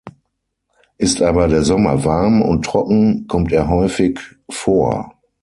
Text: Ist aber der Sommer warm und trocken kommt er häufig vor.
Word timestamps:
Ist 0.97 1.21
aber 1.21 1.47
der 1.47 1.61
Sommer 1.61 2.03
warm 2.03 2.41
und 2.41 2.65
trocken 2.65 3.27
kommt 3.27 3.51
er 3.51 3.69
häufig 3.69 4.19
vor. 4.49 5.13